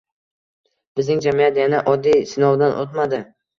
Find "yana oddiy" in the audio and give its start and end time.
1.63-2.27